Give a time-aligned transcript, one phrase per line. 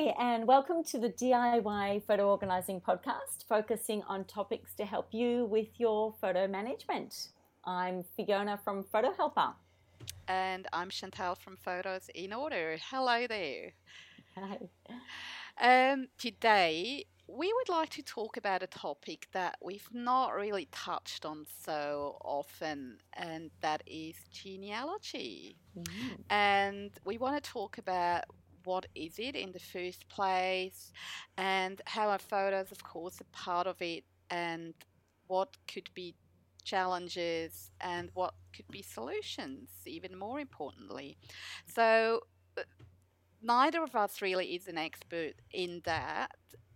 [0.00, 5.44] Hi, and welcome to the DIY Photo Organising Podcast, focusing on topics to help you
[5.44, 7.28] with your photo management.
[7.66, 9.52] I'm Fiona from Photo Helper.
[10.26, 12.78] And I'm Chantal from Photos in Order.
[12.90, 13.72] Hello there.
[14.36, 14.58] Hi.
[15.92, 21.26] Um, today, we would like to talk about a topic that we've not really touched
[21.26, 25.56] on so often, and that is genealogy.
[25.78, 25.84] Mm.
[26.30, 28.24] And we want to talk about
[28.64, 30.92] what is it in the first place
[31.36, 34.74] and how are photos, of course, a part of it, and
[35.26, 36.14] what could be
[36.64, 41.16] challenges and what could be solutions, even more importantly.
[41.66, 42.20] So,
[42.56, 42.62] uh,
[43.42, 46.32] neither of us really is an expert in that.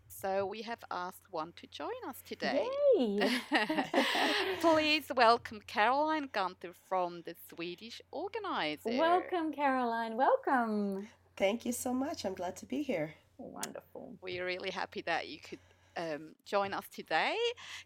[0.08, 2.66] So we have asked one to join us today.
[4.60, 8.96] Please welcome Caroline Guntur from the Swedish Organizer.
[8.98, 10.16] welcome, Caroline.
[10.16, 11.08] Welcome.
[11.36, 12.24] Thank you so much.
[12.24, 13.14] I'm glad to be here.
[13.38, 14.14] Wonderful.
[14.22, 15.58] We're really happy that you could
[15.96, 17.36] um, join us today.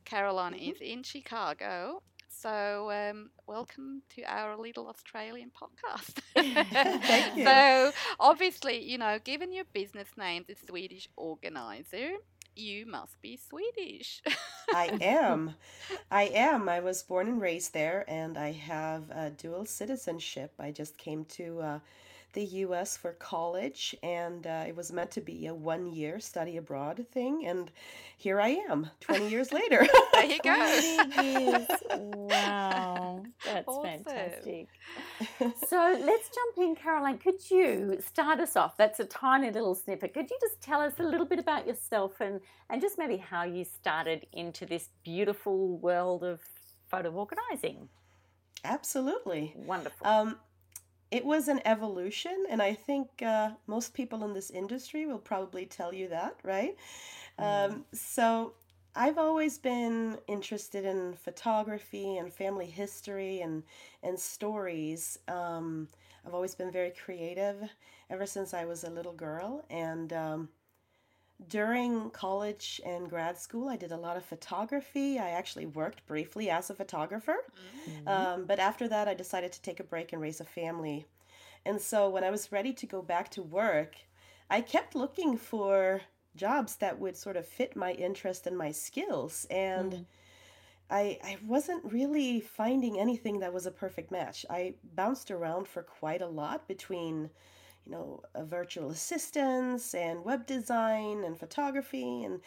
[0.04, 0.72] Caroline Mhm.
[0.72, 2.02] is in Chicago.
[2.28, 6.20] So, um, welcome to our little Australian podcast.
[7.06, 7.44] Thank you.
[7.44, 12.10] So, obviously, you know, given your business name, the Swedish Organizer,
[12.54, 14.22] you must be Swedish.
[14.72, 15.54] I am.
[16.10, 16.69] I am.
[16.69, 20.52] I was born and raised there, and I have a dual citizenship.
[20.58, 21.78] I just came to uh,
[22.33, 26.57] the US for college, and uh, it was meant to be a one year study
[26.57, 27.47] abroad thing.
[27.47, 27.71] And
[28.17, 29.87] here I am, 20 years later.
[30.12, 31.67] there you go.
[31.97, 34.05] Wow, that's Awesome.
[34.05, 34.69] fantastic.
[35.69, 37.19] So let's jump in, Caroline.
[37.19, 38.77] Could you start us off?
[38.77, 40.15] That's a tiny little snippet.
[40.15, 42.41] Could you just tell us a little bit about yourself and,
[42.71, 46.41] and just maybe how you started into this beautiful world of
[46.91, 47.89] photo organising?
[48.65, 49.53] Absolutely.
[49.56, 50.06] Wonderful.
[50.06, 50.37] Um,
[51.11, 55.66] it was an evolution, and I think uh, most people in this industry will probably
[55.66, 56.77] tell you that, right?
[57.38, 58.55] Um, so
[58.94, 63.62] I've always been interested in photography and family history and
[64.03, 65.19] and stories.
[65.28, 65.88] Um,
[66.27, 67.56] I've always been very creative
[68.11, 70.49] ever since I was a little girl, and um,
[71.47, 75.19] during college and grad school, I did a lot of photography.
[75.19, 77.37] I actually worked briefly as a photographer.
[77.87, 78.06] Mhm.
[78.06, 81.06] Um, but after that, I decided to take a break and raise a family.
[81.65, 83.97] And so when I was ready to go back to work,
[84.50, 86.03] I kept looking for
[86.37, 89.47] jobs that would sort of fit my interest and my skills.
[89.50, 90.06] And Mm.
[90.91, 94.47] I, I wasn't really finding anything that was a perfect match.
[94.49, 97.31] I bounced around for quite a lot between,
[97.88, 102.25] you know, virtual assistants and web design and photography.
[102.25, 102.41] And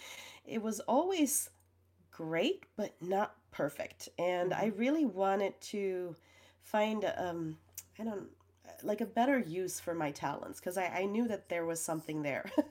[0.46, 1.50] it was always
[2.12, 4.10] great, but not perfect.
[4.20, 6.16] And I really wanted to
[6.62, 7.58] find, um,
[8.00, 8.28] I don't,
[8.84, 12.22] like a better use for my talents because I, I knew that there was something
[12.22, 12.50] there.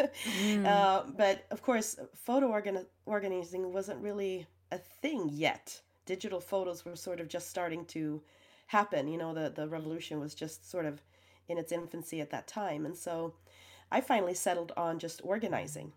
[0.42, 0.66] Mm.
[0.66, 5.80] uh, but of course, photo organ- organizing wasn't really a thing yet.
[6.04, 8.20] Digital photos were sort of just starting to
[8.66, 9.08] happen.
[9.08, 11.00] You know, the, the revolution was just sort of
[11.50, 12.86] in its infancy at that time.
[12.86, 13.34] And so
[13.90, 15.92] I finally settled on just organizing.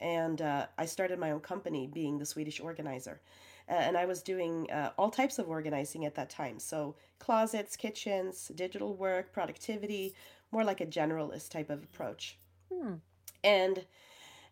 [0.00, 3.20] And uh, I started my own company, being the Swedish organizer.
[3.68, 6.58] Uh, and I was doing uh, all types of organizing at that time.
[6.58, 10.14] So closets, kitchens, digital work, productivity,
[10.52, 12.38] more like a generalist type of approach.
[12.72, 12.94] Hmm.
[13.42, 13.84] And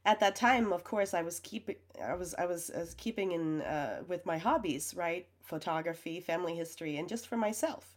[0.04, 3.32] at that time, of course, I was keeping, I was, I was, I was keeping
[3.32, 5.26] in uh, with my hobbies, right?
[5.42, 7.96] Photography, family history, and just for myself.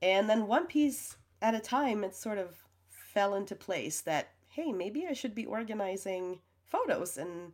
[0.00, 2.56] And then one piece at a time, it sort of
[2.88, 7.52] fell into place that hey, maybe I should be organizing photos and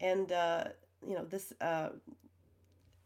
[0.00, 0.64] and uh,
[1.06, 1.90] you know this uh,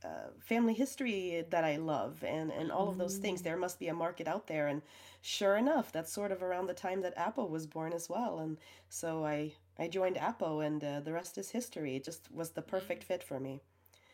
[0.04, 3.40] uh, family history that I love and and all of those things.
[3.40, 3.44] Mm.
[3.44, 4.82] There must be a market out there, and
[5.22, 8.40] sure enough, that's sort of around the time that APPO was born as well.
[8.40, 11.96] And so I I joined APPO, and uh, the rest is history.
[11.96, 13.60] It just was the perfect fit for me.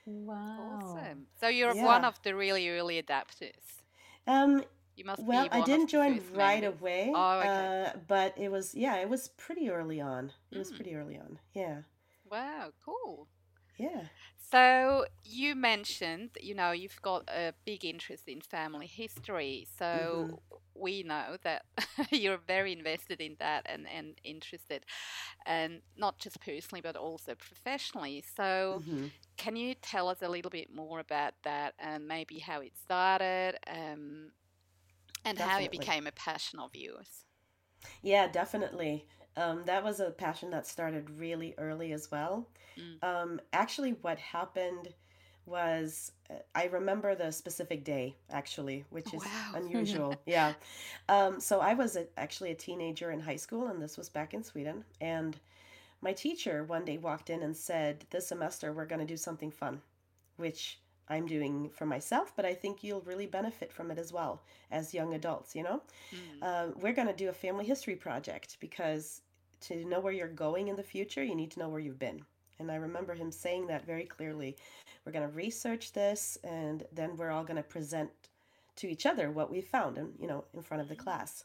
[0.04, 0.80] Wow.
[0.82, 1.26] Awesome.
[1.40, 1.84] So, you're Yeah.
[1.84, 3.82] one of the really early adapters.
[4.26, 4.64] Um,
[5.02, 7.70] You must well, I didn't join right away, Oh, okay.
[7.70, 10.32] uh, but it was yeah, it was pretty early on.
[10.50, 10.72] It was Mm.
[10.72, 11.38] pretty early on.
[11.54, 11.82] Yeah,
[12.24, 13.28] Wow, cool.
[13.78, 14.08] yeah.
[14.50, 19.66] So you mentioned, you know, you've got a big interest in family history.
[19.78, 20.34] So Mm-hmm.
[20.74, 21.62] we know that
[22.10, 24.84] you're very invested in that and, and interested,
[25.46, 28.24] and not just personally, but also professionally.
[28.36, 29.08] So hmm
[29.38, 33.56] can you tell us a little bit more about that and maybe how it started
[33.68, 34.30] um,
[35.24, 37.24] and how it became a passion of yours?
[38.02, 39.06] Yeah, definitely.
[39.36, 42.48] Um, that was a passion that started really early as well.
[42.78, 43.02] Mm.
[43.02, 44.94] Um, actually, what happened
[45.46, 49.52] was uh, I remember the specific day actually, which is Wow.
[49.54, 50.20] unusual.
[50.26, 50.54] yeah.
[51.08, 54.34] Um, so I was a, actually a teenager in high school, and this was back
[54.34, 54.84] in Sweden.
[55.00, 55.38] And
[56.00, 59.50] my teacher one day walked in and said, This semester we're going to do something
[59.50, 59.80] fun,
[60.36, 60.80] which
[61.12, 64.94] I'm doing for myself, but I think you'll really benefit from it as well as
[64.94, 65.82] young adults, you know?
[66.12, 66.18] Mm.
[66.42, 69.22] Uh, we're going to do a family history project because
[69.62, 72.22] to know where you're going in the future, you need to know where you've been.
[72.58, 74.56] And I remember him saying that very clearly.
[75.04, 78.10] We're going to research this and then we're all going to present
[78.76, 81.44] to each other what we found and you know in front of the class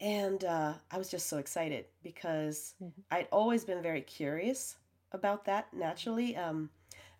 [0.00, 2.92] and uh, i was just so excited because Mhm.
[3.10, 4.76] i'd always been very curious
[5.12, 6.70] about that naturally um,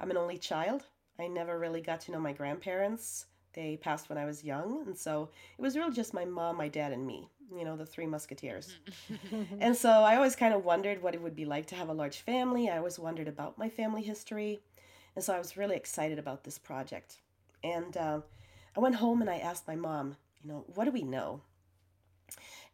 [0.00, 0.86] i'm an only child
[1.18, 4.96] i never really got to know my grandparents they passed when i was young and
[4.96, 5.28] so
[5.58, 8.74] it was really just my mom my dad and me you know the three musketeers
[9.60, 11.94] and so I always kind of wondered what it would be like to have a
[11.94, 12.68] large family.
[12.68, 14.60] I always wondered about my family history.
[15.16, 17.16] And so I was really excited about this project.
[17.64, 18.20] And uh,
[18.76, 21.40] I went home and I asked my mom, you know, what do we know?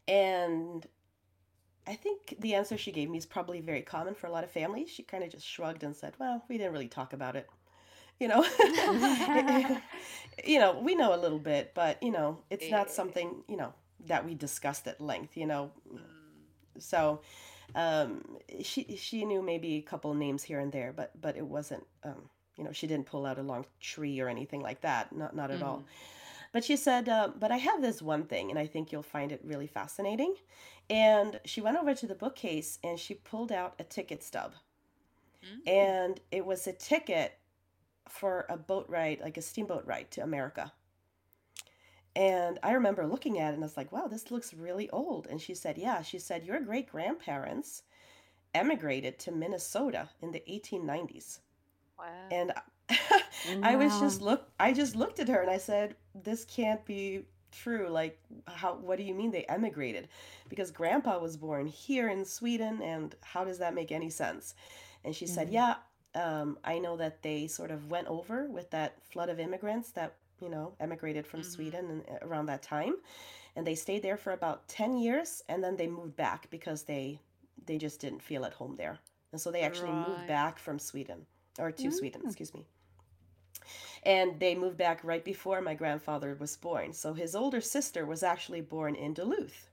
[0.06, 0.86] And
[1.86, 4.50] I think the answer she gave me is probably very common for a lot of
[4.50, 4.90] families.
[4.90, 7.48] She kind of just shrugged and said, well, we didn't really talk about it.
[8.20, 8.44] You know,
[10.44, 13.72] you know, we know a little bit, but you know, it's not something, you know,
[14.06, 16.00] that we discussed at length, you know, Mm.
[16.78, 17.20] so
[17.74, 18.22] um,
[18.62, 22.28] she she knew maybe a couple names here and there, but but it wasn't um,
[22.56, 25.50] you know she didn't pull out a long tree or anything like that, not not
[25.50, 25.78] at all.
[25.78, 25.84] Mhm.
[26.52, 29.32] But she said, uh, but I have this one thing, and I think you'll find
[29.32, 30.36] it really fascinating.
[30.90, 34.54] And she went over to the bookcase and she pulled out a ticket stub,
[35.42, 35.60] Mm.
[35.66, 37.38] and it was a ticket
[38.08, 40.72] for a boat ride, like a steamboat ride to America.
[42.16, 45.26] And I remember looking at it and I was like, wow, this looks really old.
[45.26, 47.82] And she said, yeah, she said, your great grandparents
[48.54, 51.40] emigrated to Minnesota in the 1890s.
[51.98, 52.32] Wow.
[52.32, 52.52] And
[53.62, 57.24] I was just look I just looked at her and I said, this can't be
[57.52, 57.88] true.
[57.88, 60.08] Like how what do you mean they emigrated?
[60.48, 64.54] Because grandpa was born here in Sweden and how does that make any sense?
[65.04, 65.50] And she said, Mhm.
[65.50, 65.76] yeah,
[66.14, 70.14] um, I know that they sort of went over with that flood of immigrants that
[70.40, 71.44] you know emigrated from Mhm.
[71.44, 72.96] Sweden and uh, around that time,
[73.56, 77.20] and they stayed there for about ten years, and then they moved back because they
[77.66, 78.98] they just didn't feel at home there,
[79.32, 81.26] and so they actually moved back from Sweden
[81.58, 82.34] or to Sweden, Mm.
[82.34, 82.66] excuse me.
[84.04, 86.92] And they moved back right before my grandfather was born.
[86.92, 89.68] So his older sister was actually born in Duluth.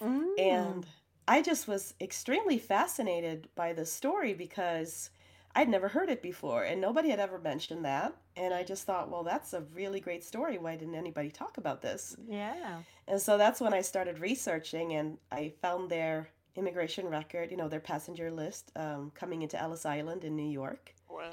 [0.00, 0.26] Mm.
[0.38, 0.86] And
[1.28, 5.10] I just was extremely fascinated by the story because
[5.56, 8.14] I'd never heard it before and nobody had ever mentioned that.
[8.36, 10.58] And I just thought, well, that's a really great story.
[10.58, 12.14] Why didn't anybody talk about this?
[12.28, 12.80] yeah.
[13.08, 17.68] And so that's when I started researching and I found their immigration record, you know,
[17.68, 20.92] their passenger list um, coming into Ellis Island in New York.
[21.08, 21.30] Wow.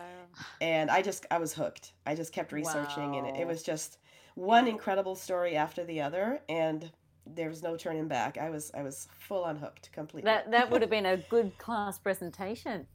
[0.62, 1.92] And I just, I was hooked.
[2.06, 3.98] I just kept researching and it, it was just
[4.36, 6.42] one incredible story after the other.
[6.48, 6.90] And
[7.26, 8.38] there was no turning back.
[8.38, 10.30] I was, I was full on hooked completely.
[10.30, 12.86] That that would have been a good class presentation.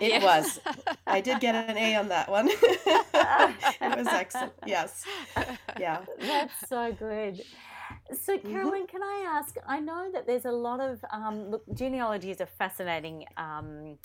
[0.00, 0.60] It was.
[1.06, 2.48] I did get an A on that one.
[2.52, 4.52] it was excellent.
[4.66, 5.04] Yes.
[5.78, 6.04] Yeah.
[6.20, 7.42] That's so good.
[8.12, 8.50] So, Mhm.
[8.50, 9.56] Caroline, can I ask?
[9.66, 11.62] I know that there's a lot of um, look.
[11.74, 13.98] Genealogy is a fascinating um,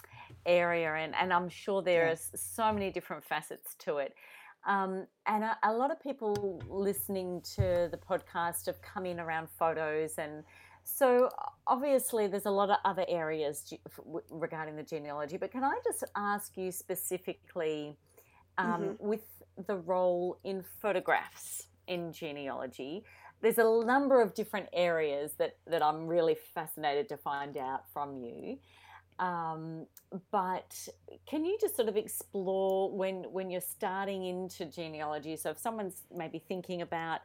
[0.46, 2.14] area, and, and I'm sure there Yeah.
[2.14, 4.14] are so many different facets to it.
[4.68, 9.48] Um, and a, a lot of people listening to the podcast have come in around
[9.58, 10.44] photos, and
[10.84, 11.30] so
[11.66, 15.38] obviously there's a lot of other areas ge- f- w- regarding the genealogy.
[15.38, 17.98] But can I just ask you specifically
[18.58, 19.00] um, Mhm.
[19.00, 19.26] with
[19.68, 23.04] the role in photographs in genealogy?
[23.42, 28.18] There's a number of different areas that, that I'm really fascinated to find out from
[28.18, 28.58] you.
[29.20, 29.88] Um,
[30.32, 30.88] but
[31.28, 35.36] can you just sort of explore when when you're starting into genealogy?
[35.36, 37.22] So if someone's maybe thinking about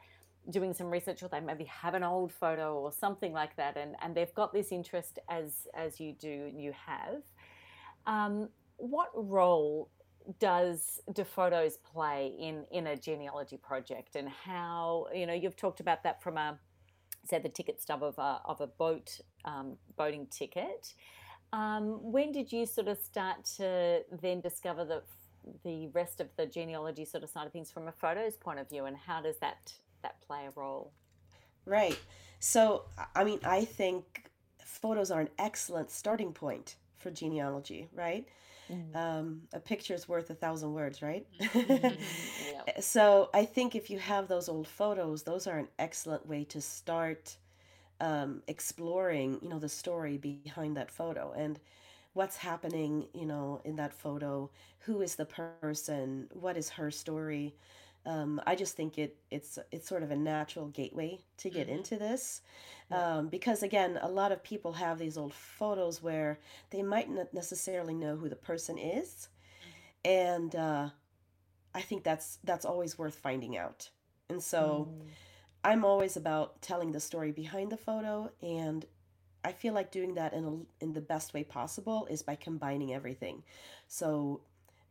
[0.50, 3.94] doing some research or they maybe have an old photo or something like that and,
[4.02, 7.22] and they've got this interest as as you do you have,
[8.06, 9.90] um, what role
[10.38, 15.80] does do photos play in in a genealogy project and how you know you've talked
[15.80, 16.58] about that from a
[17.25, 20.94] say the ticket stub of a of a boat um, boating ticket.
[21.52, 25.02] Um, when did you sort of start to then discover the
[25.64, 28.68] the rest of the genealogy sort of side of things from a photos point of
[28.68, 30.92] view, and how does that that play a role?
[31.64, 31.99] Right.
[32.38, 34.25] So, I- mean, I think
[34.64, 38.26] photos are an excellent starting point for genealogy, right?
[38.94, 41.26] Um, a picture's worth a thousand words, right?
[41.54, 42.80] yeah.
[42.80, 46.61] so I think if you have those old photos, those are an excellent way to
[46.62, 47.37] start
[48.02, 51.32] um, exploring, you know, the story behind that photo.
[51.32, 51.61] And
[52.14, 57.54] what's happening, you know, in that photo, who is the person, what is her story.
[58.06, 61.68] Um, I just think it it's it's sort of a natural gateway to get hmm
[61.68, 62.42] into this,
[62.90, 66.40] um, because again, a lot of people have these old photos where
[66.71, 69.28] they might not necessarily know who the person is,
[70.04, 70.90] and uh,
[71.75, 73.90] I think that's that's always worth finding out.
[74.28, 75.16] And so Mm.
[75.64, 78.85] I'm always about telling the story behind the photo, and
[79.45, 82.92] I feel like doing that in a, in the best way possible is by combining
[82.92, 83.45] everything.
[83.87, 84.40] So,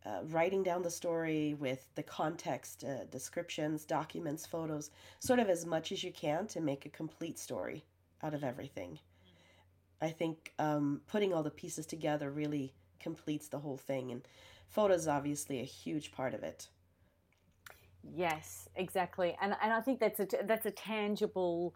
[0.06, 5.66] uh, writing down the story with the context, uh, descriptions, documents, photos, sort of as
[5.66, 7.84] much as you can to make a complete story
[8.24, 8.98] out of everything.
[10.02, 14.28] I think um, putting all the pieces together really completes the whole thing, and
[14.70, 16.70] photos obviously a huge part of it.
[18.04, 21.74] Yes, exactly, and and I think that's a that's a tangible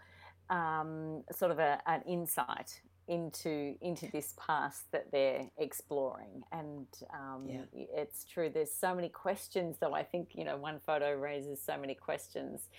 [0.50, 7.48] um, sort of a, an insight into into this past that they're exploring, and um,
[7.48, 7.62] Yeah.
[7.74, 8.50] it's true.
[8.50, 9.94] There's so many questions, though.
[9.94, 12.70] I think you know one photo raises so many questions.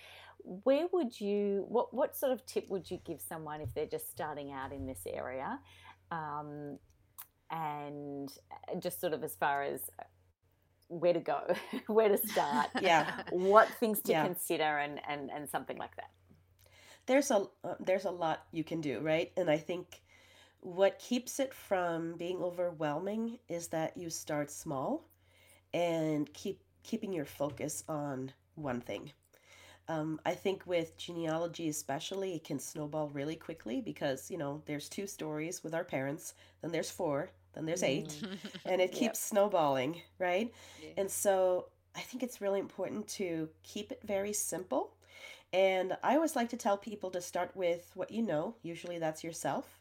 [0.43, 4.11] Where would you what what sort of tip would you give someone if they're just
[4.11, 5.61] starting out in this area?
[6.11, 6.79] Um,
[7.51, 9.81] and uh, just sort of as far as
[10.89, 11.55] where to go,
[11.87, 14.15] where to start, Yeah, what things to yeah.
[14.15, 16.11] consider, and and and something like that.
[17.07, 19.33] There's a uh, there's a lot you can do, right?
[19.37, 20.03] And I think
[20.61, 25.09] what keeps it from being overwhelming is that you start small
[25.75, 29.13] and keep keeping your focus on one thing.
[29.89, 34.89] Um, I think with genealogy especially, it can snowball really quickly because, you know, there's
[34.89, 39.01] two stories with our parents, then there's four, then there's eight, Mm, and it yep.
[39.01, 40.53] keeps snowballing, right?
[40.83, 40.91] yeah.
[40.97, 44.95] And so I think it's really important to keep it very simple.
[45.53, 49.25] And I always like to tell people to start with what you know, usually that's
[49.25, 49.81] yourself,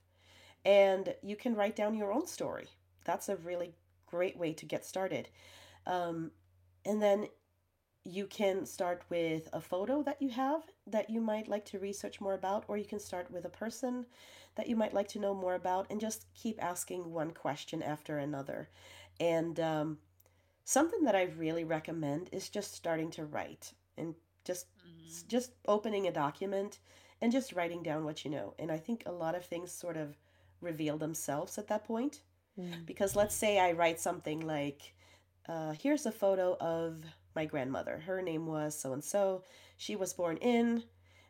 [0.65, 2.67] and you can write down your own story.
[3.03, 3.74] That's a really
[4.08, 5.29] great way to get started.
[5.86, 6.32] Um,
[6.86, 7.27] and then
[8.06, 12.22] you can start with a photo that you have that you might like to research
[12.22, 14.06] more about, or you can start with a person
[14.56, 18.20] that you might like to know more about, and just keep asking one question after
[18.20, 18.70] another.
[19.20, 19.98] And um,
[20.66, 26.08] something that I really recommend is just starting to write and just Mm, just opening
[26.08, 26.80] a document
[27.22, 28.54] and just writing down what you know.
[28.60, 30.18] And I think a lot of things sort of
[30.62, 32.22] reveal themselves at that point.
[32.60, 32.86] Mm.
[32.86, 34.94] Because let's say I write something like,
[35.48, 37.04] uh, here's a photo of
[37.36, 38.00] my grandmother.
[38.06, 39.44] Her name was so and so.
[39.77, 40.84] She was born in,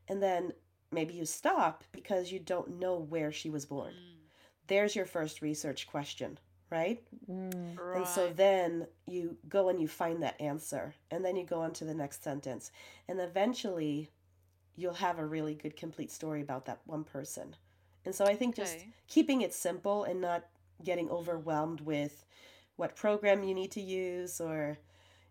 [0.07, 0.53] and then
[0.91, 3.93] maybe you stop because you don't know where she was born.
[3.93, 4.29] mm,
[4.67, 6.39] There's your first research question,
[6.71, 7.03] right?
[7.29, 7.79] Mm.
[7.93, 11.73] And so then you go and you find that answer, and then you go on
[11.73, 12.71] to the next sentence.
[13.07, 14.09] And eventually
[14.75, 17.55] you'll have a really good complete story about that one person.
[18.05, 18.93] And so I think just Okay.
[19.07, 20.45] keeping it simple and not
[20.83, 22.25] getting overwhelmed with
[22.75, 24.77] what program you need to use or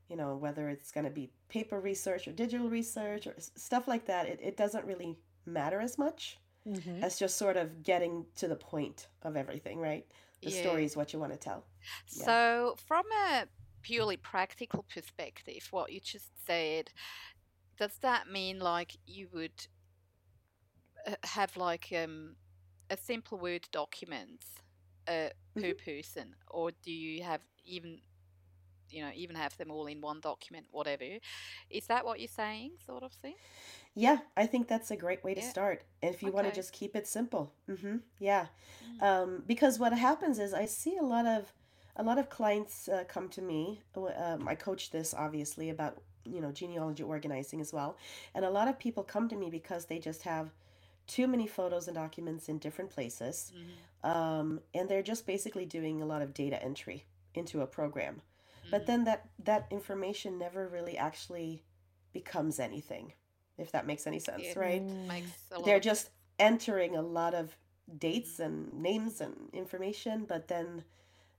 [0.08, 4.06] you know whether it's going to be paper research or digital research or stuff like
[4.06, 6.38] that it, it doesn't really matter as much.
[6.66, 7.02] Mhm.
[7.02, 10.06] as just sort of getting to the point of everything right?
[10.42, 10.60] The Yeah.
[10.62, 11.66] story is what you want to tell.
[12.16, 12.24] Yeah.
[12.24, 13.46] So, from a
[13.82, 16.90] purely practical perspective, what you just said,
[17.78, 19.66] does that mean like you would
[21.06, 22.36] uh, have like um,
[22.90, 24.44] a simple Word document
[25.06, 25.28] uh,
[25.60, 28.00] per person, or do you have even
[28.94, 31.04] you know even have them all in one document, whatever?
[31.70, 33.34] Is that what you're saying, sort of thing?
[33.94, 35.50] Yeah, I think that's a great way to Yeah.
[35.50, 35.84] start.
[36.02, 37.52] If you want to just keep it simple.
[37.66, 38.46] hmm Yeah.
[38.84, 39.02] Mm.
[39.02, 41.52] Um, because what happens is I see a lot of
[41.96, 43.80] a lot of clients uh, come to me.
[43.96, 47.96] Um, I coach this obviously about, you know, genealogy organizing as well.
[48.34, 50.50] And a lot of people come to me because they just have
[51.06, 53.52] too many photos and documents in different places.
[53.54, 54.10] Mhm.
[54.10, 58.22] Um, and they're just basically doing a lot of data entry into a program.
[58.74, 61.62] But then that that information never really actually
[62.12, 63.12] becomes anything,
[63.56, 64.82] if that makes any sense, It right?
[65.64, 67.56] They're just entering a lot of
[67.98, 68.46] dates Mhm.
[68.46, 70.84] and names and information, but then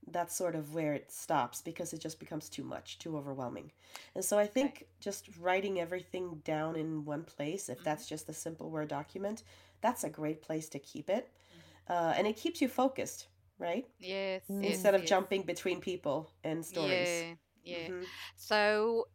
[0.08, 3.72] that's sort of where it stops because it just becomes too much, too overwhelming.
[4.15, 4.56] And so I Okay.
[4.56, 7.84] think just writing everything down in one place, if Mhm.
[7.84, 9.44] that's just a simple Word document,
[9.82, 11.32] that's a great place to keep it.
[11.51, 11.75] Mhm.
[11.89, 13.27] Uh, and it keeps you focused,
[13.60, 13.86] right?
[14.00, 14.66] Yes, yes, Mm.
[14.68, 15.06] Instead of yes.
[15.06, 17.26] jumping between people and stories.
[17.26, 17.90] Yeah, yeah.
[17.90, 18.04] hmm
[18.36, 19.08] So,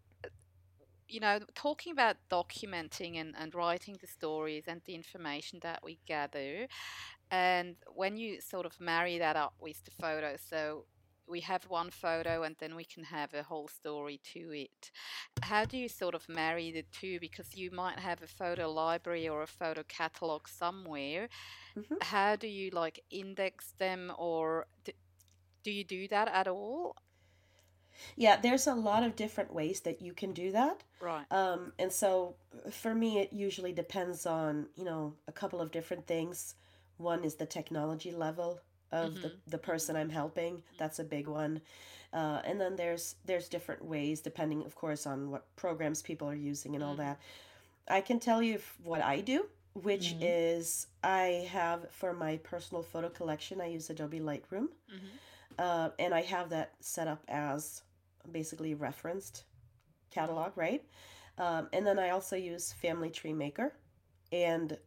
[1.08, 5.98] you know, talking about documenting and, and writing the stories and the information that we
[6.06, 6.66] gather,
[7.30, 10.84] and when you sort of marry that up with the photos, so
[11.30, 14.90] we have one photo and then we can have a whole story to it.
[15.42, 17.20] How do you sort of marry the two?
[17.20, 21.28] Because you might have a photo library or a photo catalog somewhere.
[21.74, 24.66] hmm How do you like index them or
[25.64, 26.96] Do you do that at all?
[28.16, 30.82] Yeah, there's a lot of different ways that you can do that.
[31.00, 31.26] Right.
[31.30, 32.36] Um, and so
[32.70, 36.54] for me, it usually depends on, you know, a couple of different things.
[36.98, 38.60] One is the technology level
[38.92, 39.50] of the, Mm-hmm.
[39.50, 40.62] the person I'm helping.
[40.78, 41.60] That's a big one.
[42.12, 46.34] Uh, and then there's there's different ways depending, of course, on what programs people are
[46.34, 47.02] using and all Mm-hmm.
[47.02, 47.20] that.
[47.88, 50.22] I can tell you what I do, which Mhm.
[50.22, 54.68] is I have for my personal photo collection, I use Adobe Lightroom.
[54.88, 54.96] hmm
[55.58, 57.82] Uh, and I have that set up as
[58.30, 59.44] basically referenced
[60.10, 60.84] catalog, right?
[61.38, 63.72] Um, and then I also use Family Tree Maker,
[64.32, 64.78] and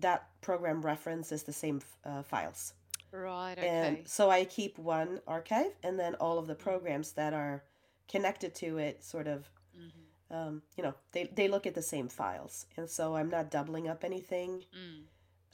[0.00, 2.74] that program references the same uh, files.
[3.12, 3.52] Right.
[3.58, 3.68] Okay.
[3.68, 7.62] And so I keep one archive, and then all of the programs that are
[8.08, 9.88] connected to it sort of, hmm
[10.32, 12.66] um, you know, they, they look at the same files.
[12.76, 14.64] And so I'm not doubling up anything.
[14.74, 15.02] Mm.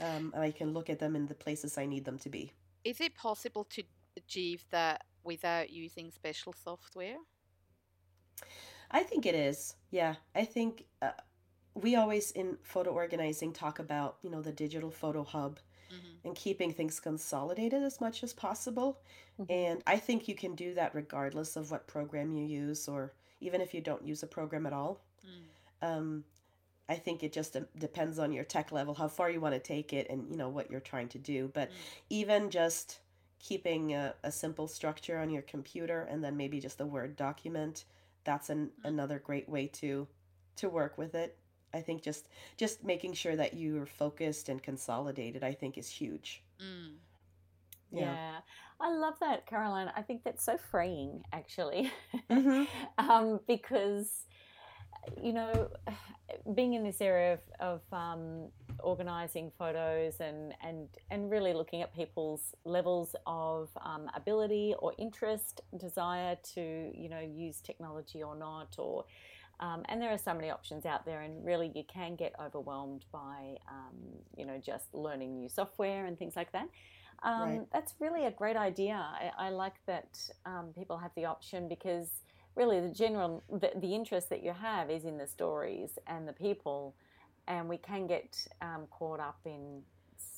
[0.01, 2.53] Um, and I can look at them in the places I need them to be.
[2.85, 3.83] Is it possible to
[4.17, 7.17] achieve that without using special software?
[8.91, 9.75] I think it is.
[9.91, 11.11] Yeah, I think uh,
[11.75, 15.59] we always in photo organizing talk about you know the digital photo hub
[16.29, 19.01] and keeping things consolidated as much as possible.
[19.41, 19.47] Mhm.
[19.51, 23.61] And I think you can do that regardless of what program you use, or even
[23.61, 25.01] if you don't use a program at all.
[25.25, 25.87] Mm.
[25.89, 26.25] Um,
[26.89, 29.93] I think it just depends on your tech level, how far you want to take
[29.93, 31.49] it, and you know what you're trying to do.
[31.49, 31.75] But Mm.
[32.11, 33.01] even just
[33.39, 37.85] keeping a, a simple structure on your computer and then maybe just a Word document,
[38.25, 38.89] that's an, Mm.
[38.89, 40.07] another great way to
[40.57, 41.39] to work with it.
[41.75, 46.43] I think just just making sure that you're focused and consolidated, I think, is huge.
[46.61, 46.97] Mm.
[47.93, 48.15] Yeah.
[48.15, 48.41] Yeah.
[48.81, 49.91] I love that, Caroline.
[49.97, 51.91] I think that's so freeing, actually,
[52.31, 52.67] Mhm.
[52.99, 54.27] um, because
[55.23, 55.69] you know,
[56.55, 58.49] being in this area of, of um,
[58.81, 65.63] organizing photos and, and and really looking at people's levels of um, ability or interest,
[65.79, 69.05] desire to you know use technology or not, or
[69.61, 73.05] um, and there are so many options out there, and really you can get overwhelmed
[73.13, 73.97] by um,
[74.37, 76.69] you know just learning new software and things like that.
[77.23, 77.63] Um, Right.
[77.73, 78.95] That's really a great idea.
[78.95, 82.09] I, I like that um, people have the option because
[82.57, 86.33] really the general the, the interest that you have is in the stories and the
[86.33, 86.97] people,
[87.47, 89.83] and we can get um, caught up in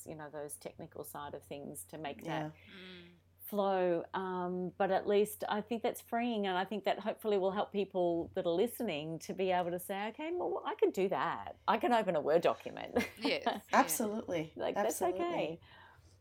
[0.05, 2.25] you know those technical side of things to make Yeah.
[2.25, 3.10] that Mm.
[3.51, 4.03] Flow.
[4.15, 7.71] Um, but at least I think that's freeing, and I think that hopefully will help
[7.71, 11.57] people that are listening to be able to say, okay, well, I can do that.
[11.67, 12.97] I can open a Word document.
[13.21, 13.43] Yes.
[13.45, 13.59] yeah.
[13.73, 14.51] Absolutely.
[14.55, 15.19] like Absolutely.
[15.19, 15.59] that's okay.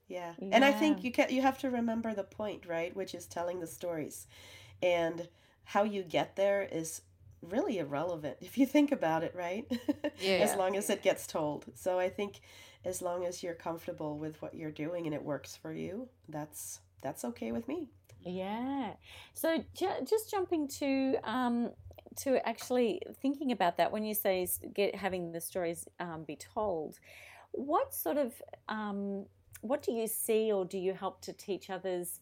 [0.08, 0.32] Yeah.
[0.50, 2.94] And I think you can you have to remember the point, right?
[2.94, 4.26] Which is telling the stories.
[4.82, 5.28] And
[5.64, 7.02] how you get there is
[7.42, 9.66] really irrelevant if you think about it, right?
[10.18, 10.32] Yeah.
[10.42, 11.66] as long as it gets told.
[11.74, 12.40] So I think
[12.84, 16.80] as long as you're comfortable with what you're doing and it works for you, that's
[17.02, 17.88] that's okay with me.
[18.22, 18.92] Yeah.
[19.34, 21.70] So ju- just jumping to um,
[22.18, 26.98] to actually thinking about that when you say get having the stories um, be told,
[27.52, 28.32] what sort of
[28.68, 29.26] um,
[29.62, 32.20] what do you see or do you help to teach others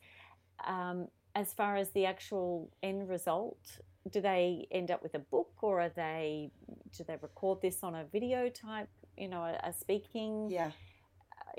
[0.67, 3.79] um, as far as the actual end result?
[4.11, 6.51] Do they end up with a book or are they
[6.97, 8.89] do they record this on a video type?
[9.17, 10.49] You know, a, a speaking.
[10.51, 10.71] Yeah.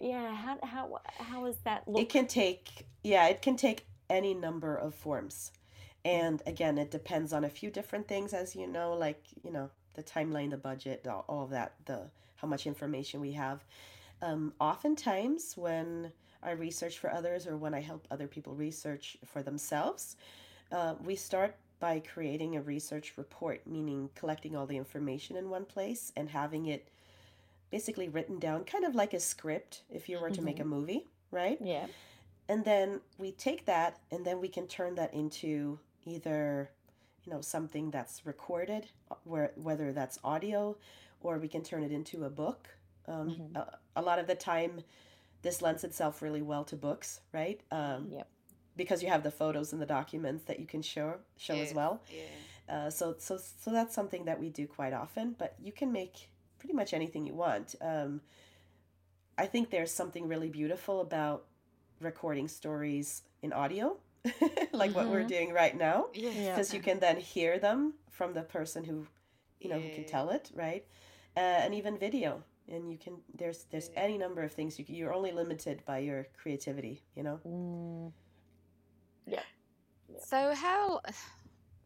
[0.02, 0.36] Yeah.
[0.36, 2.02] How how how is that look?
[2.02, 5.52] It can take yeah, it can take any number of forms.
[6.06, 9.70] And again, it depends on a few different things as you know, like, you know,
[9.96, 13.66] the timeline, the budget, all, all of that, the how much information we have.
[14.22, 19.44] Um, oftentimes when I research for others or when I help other people research for
[19.44, 20.16] themselves,
[20.72, 25.66] uh, we start by creating a research report, meaning collecting all the information in one
[25.66, 26.88] place and having it
[27.72, 31.08] basically written down, kind of like a script if you were to make a movie,
[31.32, 31.58] right?
[31.62, 31.88] yeah.
[32.48, 36.72] And then we take that and then we can turn that into either,
[37.24, 40.76] you know, something that's recorded, uh, where whether that's audio,
[41.22, 42.68] or we can turn it into a book.
[43.08, 43.56] Um, Mhm.
[43.56, 44.82] a, a lot of the time,
[45.44, 47.62] this lends itself really well to books, right?
[47.72, 48.28] Um, Yep.
[48.76, 52.02] Because you have the photos and the documents that you can show show as well.
[52.12, 52.76] Yeah.
[52.76, 55.36] Uh, so so so that's something that we do quite often.
[55.38, 56.29] But you can make
[56.60, 57.76] pretty much anything you want.
[57.82, 58.22] Um,
[59.38, 61.46] I think there's something really beautiful about
[62.02, 63.98] recording stories in audio,
[64.74, 65.28] like what we're Mhm.
[65.28, 66.36] doing right now, Yes.
[66.36, 66.56] Yeah.
[66.56, 69.08] because you can then hear them from the person who,
[69.60, 70.86] you know, who can tell it, right?
[71.38, 74.02] Uh, and even video, and you can there's there's Yeah.
[74.04, 77.40] any number of things you can, you're only limited by your creativity, you know.
[77.46, 78.12] Mm.
[80.20, 81.02] So how?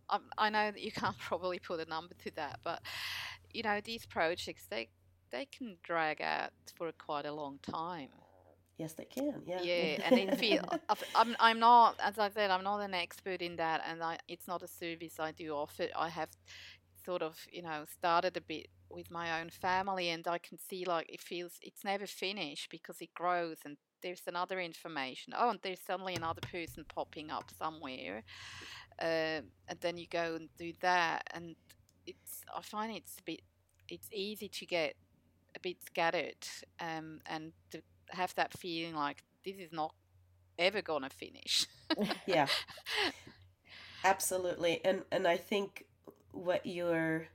[0.09, 2.81] Um, I know that you can't probably put a number to that, but
[3.54, 4.89] you know these projects they
[5.32, 8.10] they can drag out for quite a long time.
[8.78, 9.44] Yes, they can.
[9.46, 9.62] Yeah.
[9.62, 10.62] Yeah, and it feel
[11.16, 14.48] I'm I'm not as I said I'm not an expert in that, and I it's
[14.48, 15.88] not a service I do offer.
[15.96, 16.30] I have
[17.06, 20.86] sort of you know started a bit with my own family, and I can see
[20.86, 25.34] like it feels it's never finished because it grows and there's another information.
[25.38, 28.24] Oh, and there's suddenly another person popping up somewhere,
[29.02, 31.56] uh, and then you go and do that, and
[32.43, 33.41] it's I find it's a bit
[33.89, 34.95] it's easy to get
[35.56, 36.47] a bit scattered
[36.79, 39.93] um, and to have that feeling like this is not
[40.58, 41.67] ever gonna finish.
[42.25, 42.47] Yeah,
[44.03, 44.82] absolutely.
[44.84, 45.86] And and I think
[46.32, 47.27] what you're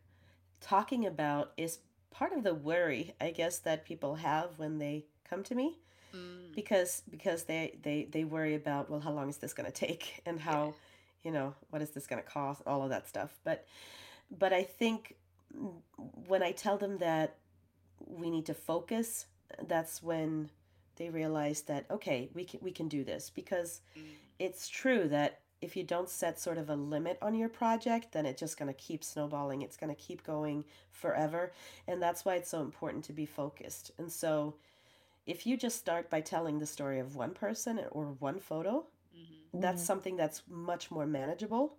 [0.60, 1.78] talking about is
[2.10, 5.78] part of the worry, I guess, that people have when they come to me
[6.14, 9.72] mm, because because they they they worry about, well, how long is this going to
[9.72, 10.44] take and yeah.
[10.44, 10.74] how,
[11.22, 13.38] you know, what is this going to cost, all of that stuff.
[13.44, 13.66] But
[14.30, 15.16] but I think
[15.56, 15.74] mm,
[16.26, 17.36] when I tell them that
[18.06, 19.26] we need to focus,
[19.66, 20.50] that's when
[20.96, 25.40] they realize that okay, we can we can do this because Mm, it's true that
[25.60, 28.68] if you don't set sort of a limit on your project, then it's just going
[28.68, 29.62] to keep snowballing.
[29.62, 31.52] It's going to keep going forever.
[31.88, 33.90] And that's why it's so important to be focused.
[33.98, 34.56] And so
[35.26, 39.48] if you just start by telling the story of one person or one photo, mhm,
[39.52, 41.76] that's Mm, something that's much more manageable.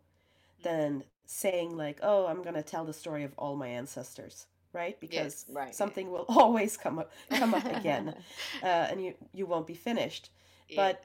[0.64, 5.00] Than saying like, "Oh, I'm going to tell the story of all my ancestors." Right?
[5.00, 5.78] Because Yes, right.
[5.78, 8.16] something will always come up come up again,
[8.62, 10.30] uh, and you you won't be finished.
[10.70, 11.04] yeah, But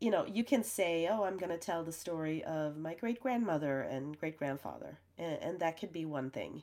[0.00, 3.20] you know, you can say, "Oh, I'm going to tell the story of my great
[3.20, 6.62] grandmother and great grandfather," and, and that could be one thing.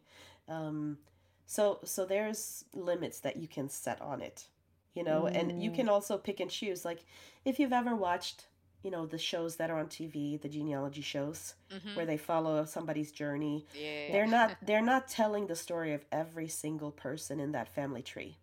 [0.49, 0.97] Um,
[1.45, 4.47] so, so there's limits that you can set on it,
[4.95, 6.83] you know, and you Mm, can also pick and choose.
[6.83, 7.05] Like,
[7.45, 8.47] if you've ever watched,
[8.83, 11.55] you know, the shows that are on TV, the genealogy shows,
[11.93, 16.05] where mhm, they follow somebody's journey, yeah, they're not they're not telling the story of
[16.11, 18.37] every single person in that family tree.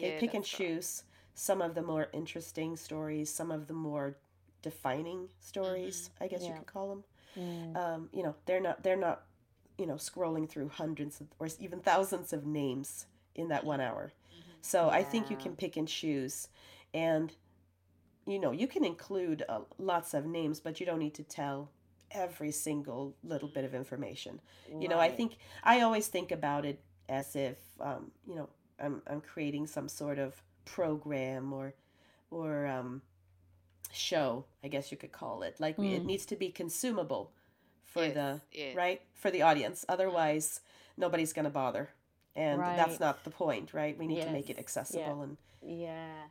[0.00, 0.62] They yeah, pick and that's right.
[0.62, 4.16] choose some of the more interesting stories, some of the more
[4.62, 6.56] defining stories, Mhm, I guess you yeah.
[6.56, 7.04] could call them.
[7.36, 9.22] Mm, Um, you know, they're not they're not,
[9.78, 13.80] you know, scrolling through hundreds of, or even thousands of names in that one mhm,
[13.80, 14.12] hour.
[14.32, 16.48] mhm, So I think you can pick and choose,
[16.94, 17.32] and
[18.28, 21.70] you know, you can include uh, lots of names, but you don't need to tell
[22.12, 24.40] every single little bit of mm, information.
[24.78, 29.02] You know, I think I always think about it as if um, you know, I'm
[29.08, 31.74] I'm creating some sort of program or
[32.30, 33.02] or um
[33.92, 35.60] show, I guess you could call it.
[35.60, 37.32] Like we, it Mm, needs to be consumable
[37.84, 39.84] for yes, the yes, right for the audience.
[40.08, 40.60] mm, Otherwise,
[40.96, 41.90] nobody's going to bother.
[42.36, 43.98] And that's not the point, right?
[43.98, 45.14] We need to make it Yeah.
[45.16, 46.28] accessible and Yeah.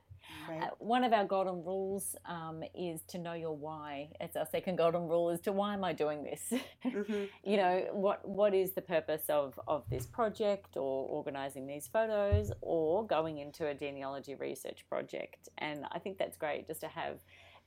[0.50, 0.64] Right.
[0.64, 4.10] Uh, one of our golden rules um, is to know your why.
[4.20, 6.54] It's our second golden rule is to why am I doing this?
[6.84, 11.88] hmm you know, what what is the purpose of of this project or organizing these
[11.88, 15.50] photos or going into a genealogy research project?
[15.58, 17.20] And I think that's great just to have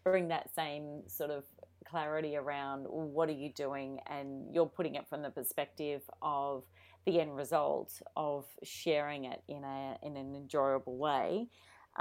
[0.05, 1.45] bring that same sort of
[1.87, 6.63] clarity around what are you doing and you're putting it from the perspective of
[7.07, 11.49] the end result of sharing it in a in an enjoyable way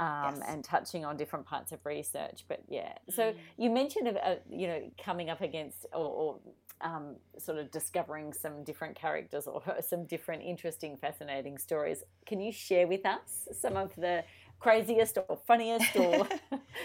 [0.00, 0.44] um, Yes.
[0.48, 2.44] and touching on different parts of research.
[2.48, 6.38] But yeah, so mm, you mentioned uh, you know coming up against or, or
[6.80, 12.02] um, sort of discovering some different characters or some different interesting, fascinating stories.
[12.26, 14.24] Can you share with us some of the
[14.58, 16.26] craziest or funniest or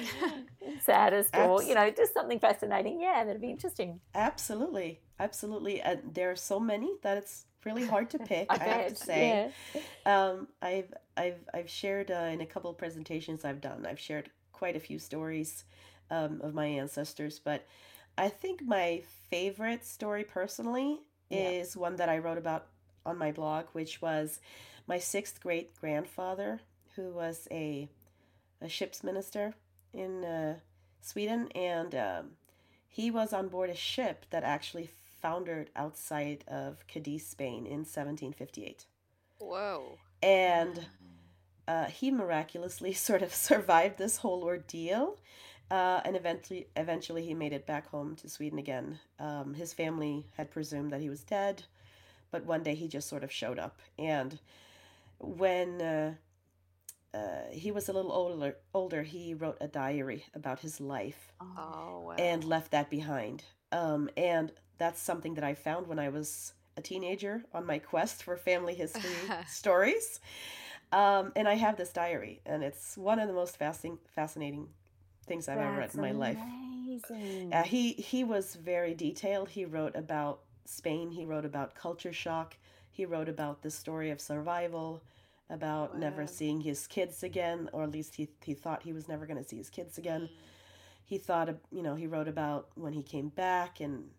[0.80, 3.00] saddest or you know just something fascinating?
[3.02, 4.00] Yeah, that'd be interesting.
[4.14, 5.82] absolutely, absolutely.
[5.82, 8.48] And there are so many that it's really hard to pick.
[8.50, 9.52] I I have to say.
[9.74, 9.82] Yeah.
[10.06, 13.86] Um, I've I've I've shared uh, in a couple of presentations I've done.
[13.86, 15.66] I've shared quite a few stories
[16.12, 17.66] um, of my ancestors, but
[18.18, 21.00] I think my favorite story personally
[21.30, 21.50] Yeah.
[21.50, 22.68] is one that I wrote about
[23.06, 24.40] on my blog, which was
[24.88, 26.62] my sixth great grandfather,
[26.96, 27.90] who was a
[28.62, 29.54] a ship's minister
[29.94, 30.56] in uh,
[31.02, 32.32] Sweden, and um,
[32.88, 34.90] he was on board a ship that actually
[35.26, 38.86] foundered outside of Cadiz, Spain, in 1758
[39.40, 39.98] Whoa.
[40.22, 40.86] and
[41.68, 45.18] uh, he miraculously sort of survived this whole ordeal
[45.72, 49.00] uh, and eventually eventually he made it back home to sweden again.
[49.20, 51.64] Um, his family had presumed that he was dead
[52.30, 53.80] but one day he just sort of showed up.
[53.98, 54.38] And
[55.18, 56.14] when uh,
[57.16, 61.56] uh, he was a little older older he wrote a diary about his life Oh,
[61.58, 63.44] Oh and left that behind.
[63.72, 68.24] Um, and that's something that i found when i was a teenager on my quest
[68.24, 69.12] for family history
[69.48, 70.20] stories
[70.92, 74.70] um, and I have this diary, and it's one of the most fascinating fascinating
[75.26, 76.38] things I've ever read in my life.
[76.38, 77.54] amazing.
[77.54, 79.50] Uh, he he was very detailed.
[79.50, 81.12] He wrote about Spain.
[81.12, 82.56] He wrote about culture shock.
[82.92, 85.02] He wrote about the story of survival.
[85.48, 89.26] about never seeing his kids again, or at least he he thought he was never
[89.26, 90.22] going to see his kids again.
[90.22, 90.30] Mm.
[91.04, 94.10] He thought, you know, he wrote about when he came back and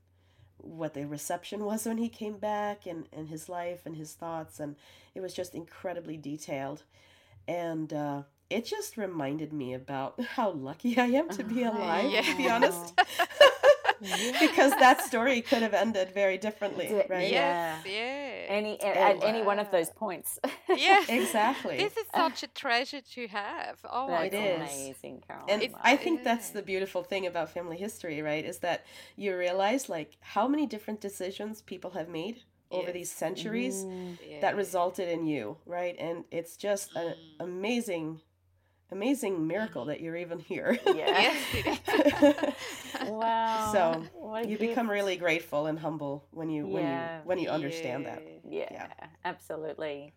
[0.59, 4.59] what the reception was when he came back and, and his life and his thoughts
[4.61, 4.77] and
[5.15, 6.83] it was just incredibly detailed
[7.49, 12.37] and uh, it just reminded me about how lucky I am to be alive, to
[12.37, 12.95] be honest.
[14.39, 17.31] Because that story could have ended very differently, D- right?
[17.31, 18.26] Yes, Yeah.
[18.47, 18.53] Yeah.
[18.59, 20.39] Any at, at any one of those points.
[20.69, 21.09] Yes.
[21.09, 21.77] Exactly.
[21.79, 23.79] This is such a treasure to have.
[23.89, 24.75] Oh my That's It is.
[24.75, 25.49] amazing, Caroline.
[25.51, 28.45] And It's- I think that's the beautiful thing about family history, right?
[28.45, 28.85] Is that
[29.17, 32.95] you realize like how many different decisions people have made over Yes.
[32.95, 34.19] these centuries Mm.
[34.29, 34.41] Yeah.
[34.41, 35.95] that resulted in you, right?
[35.99, 37.45] And it's just an Mm.
[37.49, 38.21] amazing,
[38.91, 40.79] amazing miracle that you're even here.
[40.85, 41.35] Yeah.
[43.07, 43.13] Yes,
[43.55, 43.65] it is.
[43.65, 43.73] Wow.
[43.73, 44.05] So,
[44.43, 46.89] you become really grateful and humble when you when Yeah.
[46.89, 48.23] you when you understand that.
[48.45, 48.71] Yeah.
[48.71, 49.07] Yeah, Yeah.
[49.25, 50.15] absolutely.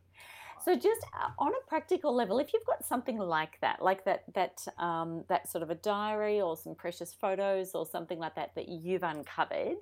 [0.65, 4.23] So, just uh, on a practical level, if you've got something like that, like that,
[4.33, 8.55] that, um, that sort of a diary or some precious photos or something like that
[8.55, 9.77] that you've uncovered,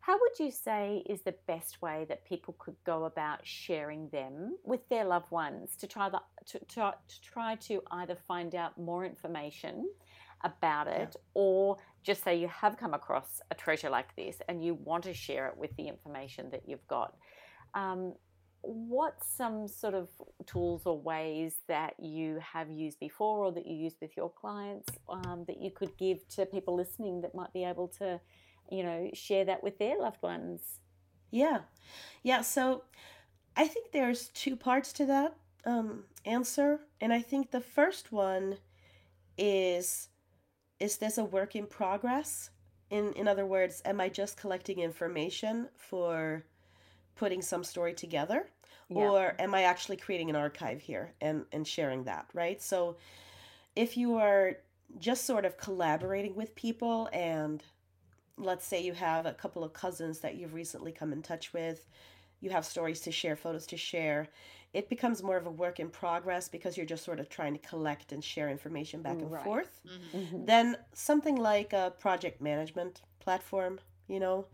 [0.00, 4.56] how would you say is the best way that people could go about sharing them
[4.64, 8.76] with their loved ones to try the, to, to, to try to either find out
[8.78, 9.88] more information
[10.42, 11.02] about Yeah.
[11.02, 15.04] it or just say you have come across a treasure like this and you want
[15.04, 17.14] to share it with the information that you've got.
[17.74, 18.14] Um,
[18.62, 20.08] what's some sort of
[20.46, 24.88] tools or ways that you have used before or that you use with your clients
[25.08, 28.20] um, that you could give to people listening that might be able to,
[28.70, 30.80] you know, share that with their loved ones?
[31.30, 31.60] Yeah.
[32.22, 32.84] Yeah, so
[33.56, 35.34] I think there's two parts to that
[35.64, 38.58] um answer, and I think the first one
[39.38, 40.08] is
[40.82, 42.50] is this a work in progress?
[42.90, 46.44] In in other words, am I just collecting information for
[47.14, 48.48] putting some story together?
[48.90, 52.60] or am I actually creating an archive here and and sharing that, right?
[52.60, 52.96] So
[53.74, 54.56] if you are
[54.98, 57.62] just sort of collaborating with people and
[58.36, 61.86] let's say you have a couple of cousins that you've recently come in touch with,
[62.42, 64.28] you have stories to share, photos to share,
[64.74, 67.58] it becomes more of a work in progress because you're just sort of trying to
[67.68, 69.44] collect and share information back and Right.
[69.44, 70.20] forth Mhm.
[70.20, 70.46] Mhm.
[70.46, 73.78] then something like a project management platform
[74.08, 74.46] you know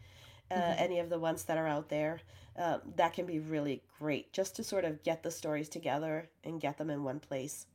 [0.51, 0.81] uh, Mhm.
[0.81, 2.21] any of the ones that are out there
[2.59, 6.61] uh, that can be really great just to sort of get the stories together and
[6.61, 7.67] get them in one place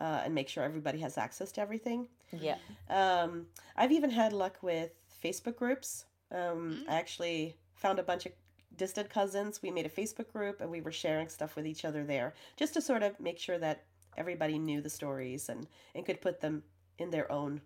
[0.00, 2.56] uh, and make sure everybody has access to everything Yeah.
[2.88, 4.90] um, i've even had luck with
[5.22, 6.88] facebook groups um, Mm.
[6.88, 8.32] i actually found a bunch of
[8.80, 12.02] distant cousins we made a facebook group and we were sharing stuff with each other
[12.04, 13.84] there just to sort of make sure that
[14.16, 16.62] everybody knew the stories and, and could put them
[16.98, 17.60] in their own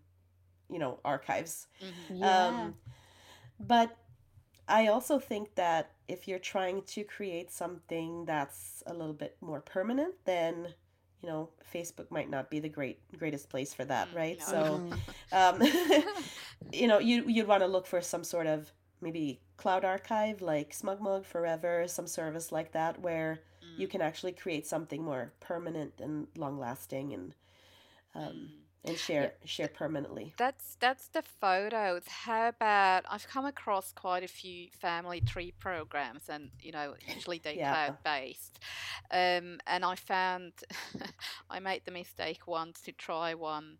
[0.70, 2.20] you know archives Mhm.
[2.20, 2.48] Yeah.
[2.48, 2.74] um,
[3.60, 3.96] but
[4.68, 9.60] i also think that if you're trying to create something that's a little bit more
[9.60, 10.68] permanent then
[11.22, 14.50] you know facebook might not be the great greatest place for that Mm, right no.
[14.50, 14.82] so
[15.32, 15.62] um,
[16.72, 20.72] you know you, you'd want to look for some sort of maybe cloud archive like
[20.72, 23.40] smugmug forever some service like that where
[23.76, 23.88] you Mm.
[23.88, 27.34] can actually create something more permanent and long lasting and
[28.14, 28.64] um, Mm.
[28.84, 32.02] and share share permanently That's that's the photos.
[32.08, 37.38] How about I've come across quite a few family tree programs, and you know usually
[37.38, 37.68] they're Yeah.
[37.68, 38.58] cloud based.
[39.12, 40.54] Um, and I found
[41.50, 43.78] I made the mistake once to try one,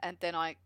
[0.00, 0.56] and then I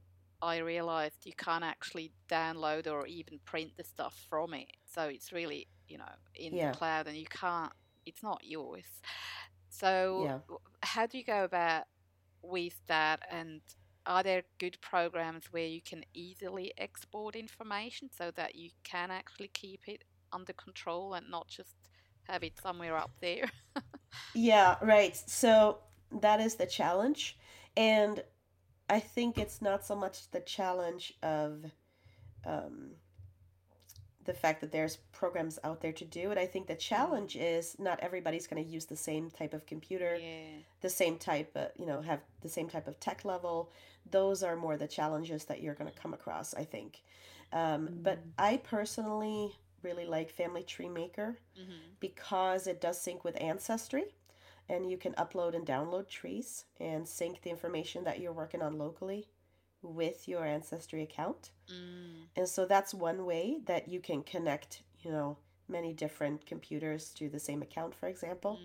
[0.43, 4.71] I realized you can't actually download or even print the stuff from it.
[4.87, 6.61] So it's really you know in Yeah.
[6.61, 7.73] the cloud, and you can't.
[8.07, 8.87] It's not yours.
[9.71, 10.39] So Yeah.
[10.83, 11.85] how do you go about
[12.43, 13.63] with that and
[14.07, 19.49] are there good programs where you can easily export information so that you can actually
[19.55, 20.03] keep it
[20.33, 21.77] under control and not just
[22.25, 23.51] have it somewhere up there?
[24.35, 25.17] Yeah, right.
[25.27, 25.79] So
[26.21, 27.39] that is the challenge.
[27.77, 28.23] And
[28.89, 31.65] I think it's not so much the challenge of
[32.45, 32.93] um,
[34.25, 36.39] the fact that there's programs out there to do it.
[36.39, 40.19] I think the challenge is not everybody's going to use the same type of computer,
[40.21, 40.59] yeah.
[40.81, 43.71] the same type, of, you know, have the same type of tech level.
[44.11, 47.03] Those are more the challenges that you're going to come across, I think.
[47.53, 48.31] Um, But Mm.
[48.39, 54.05] I personally really like Family Tree Maker hmm because it does sync with Ancestry
[54.69, 58.79] and you can upload and download trees and sync the information that you're working on
[58.79, 59.29] locally
[59.83, 61.51] with your Ancestry account.
[61.69, 62.27] Mm.
[62.37, 65.37] And so that's one way that you can connect, you know,
[65.69, 68.59] many different computers to the same account, for example.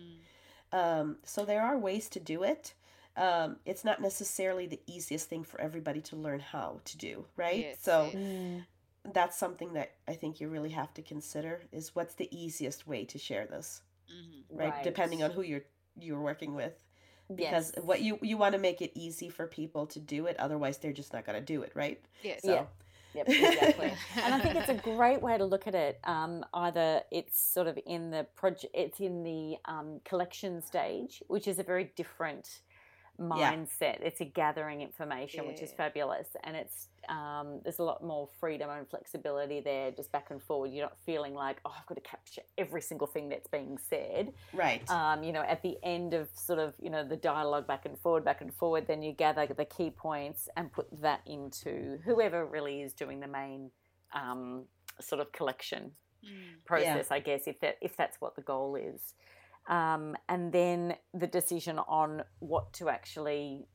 [0.74, 0.78] Mm.
[0.78, 2.74] Um, so there are ways to do it.
[3.16, 7.60] Um, it's not necessarily the easiest thing for everybody to learn how to do, right?
[7.60, 8.16] Yes, so yes.
[8.16, 8.66] Mm.
[9.12, 13.06] that's something that I think you really have to consider is what's the easiest way
[13.06, 13.82] to share this
[14.12, 14.44] Mhm.
[14.60, 14.84] right?
[14.84, 15.66] Depending on who you're
[16.00, 16.74] you're working with
[17.36, 17.86] because yes.
[17.86, 20.94] what you you want to make it easy for people to do it otherwise they're
[20.94, 22.54] just not going to do it right yes so.
[22.54, 22.64] yeah
[23.14, 23.94] Yep, exactly.
[24.24, 26.00] and I think it's a great way to look at it.
[26.04, 31.48] Um, either it's sort of in the project, it's in the um, collection stage, which
[31.48, 32.62] is a very different
[33.19, 33.99] mindset.
[33.99, 34.06] Yeah.
[34.08, 35.49] It's a gathering information, yeah.
[35.49, 40.12] which is fabulous, and it's um, there's a lot more freedom and flexibility there, just
[40.12, 40.71] back and forward.
[40.71, 44.34] You're not feeling like oh, I've got to capture every single thing that's being said.
[44.53, 44.88] Right.
[44.89, 47.97] Um, you know, at the end of sort of you know the dialogue back and
[47.99, 52.45] forward, back and forward, then you gather the key points and put that into whoever
[52.45, 53.71] really is doing the main
[54.13, 54.63] um,
[54.99, 55.91] sort of collection
[56.23, 56.65] mm.
[56.65, 57.08] process.
[57.10, 57.15] Yeah.
[57.15, 59.13] I guess if that if that's what the goal is
[59.67, 63.67] um, and then the decision on what to actually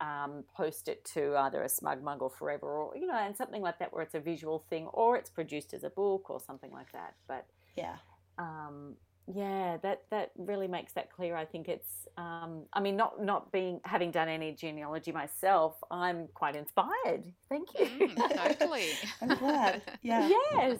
[0.00, 3.78] um, post it to either a SmugMug or forever or you know and something like
[3.80, 6.92] that where it's a visual thing or it's produced as a book or something like
[6.92, 7.14] that.
[7.26, 7.96] But yeah.
[8.38, 8.94] um,
[9.34, 11.36] yeah, that that really makes that clear.
[11.36, 12.06] I think it's.
[12.16, 17.24] Um, I mean, not not being having done any genealogy myself, I'm quite inspired.
[17.48, 17.86] Thank you.
[17.86, 18.88] Mm, totally.
[19.22, 19.82] I'm glad.
[20.02, 20.28] Yeah.
[20.28, 20.78] Yes.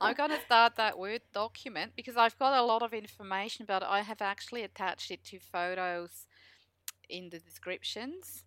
[0.00, 3.82] I'm going to start that Word document because I've got a lot of information, but
[3.82, 6.26] I have actually attached it to photos
[7.08, 8.44] in the descriptions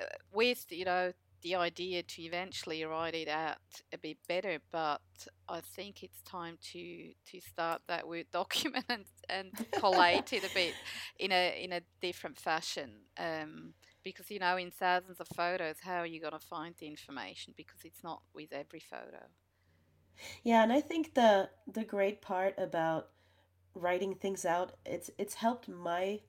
[0.00, 1.12] uh, with you know
[1.44, 3.58] the idea to eventually write it out
[3.92, 5.02] a bit better, but
[5.48, 10.52] I think it's time to to start that Word document and, and collate it a
[10.54, 10.74] bit
[11.18, 12.90] in a in a different fashion.
[13.18, 16.86] Um, because you know, in thousands of photos, how are you going to find the
[16.86, 17.52] information?
[17.56, 19.24] Because it's not with every photo.
[20.42, 23.10] Yeah, and I think the the great part about
[23.74, 26.20] writing things out, it's it's helped my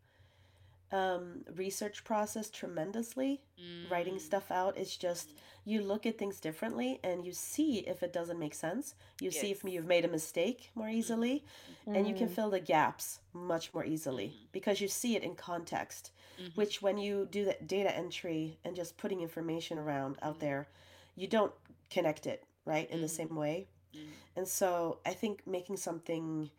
[0.91, 3.41] um, research process tremendously.
[3.59, 3.91] Mm.
[3.91, 5.33] Writing stuff out is just
[5.65, 8.93] you look at things differently and you see if it doesn't make sense.
[9.19, 9.41] You yes.
[9.41, 10.97] see if you've made a mistake more mm-hmm.
[10.97, 11.43] easily,
[11.87, 11.97] mm.
[11.97, 12.31] and you can mm.
[12.31, 14.51] fill the gaps much more easily mm.
[14.51, 16.11] because you see it in context.
[16.39, 16.51] Mm-hmm.
[16.55, 20.45] Which, when you do that data entry and just putting information around out mm-hmm.
[20.45, 20.67] there,
[21.15, 21.53] you don't
[21.89, 23.15] connect it right in the mm-hmm.
[23.15, 23.67] same way.
[23.95, 23.99] Mm.
[24.35, 26.51] And so, I think making something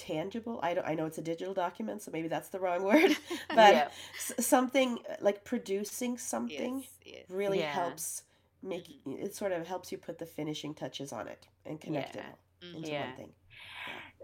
[0.00, 3.10] tangible i don't i know it's a digital document so maybe that's the wrong word
[3.54, 3.88] but yeah.
[4.16, 7.24] s- something uh, like producing something yes, yes.
[7.28, 7.70] really yeah.
[7.70, 8.22] helps
[8.62, 9.22] make mm-hmm.
[9.22, 12.22] it sort of helps you put the finishing touches on it and connect yeah.
[12.22, 12.76] it mm-hmm.
[12.78, 13.32] into one thing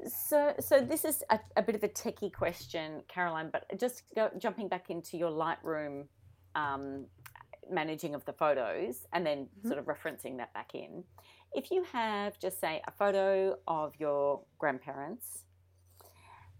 [0.07, 3.49] so, so this is a, a, bit of a techie question, Caroline.
[3.51, 6.05] But just go, jumping back into your Lightroom
[6.55, 7.07] um,
[7.71, 9.69] managing of the photos, and then mm-hmm.
[9.69, 11.05] sort of referencing that back in.
[11.55, 15.45] If you have just say a photo of your grandparents